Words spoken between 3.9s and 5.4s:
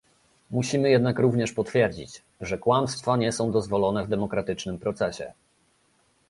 w demokratycznym procesie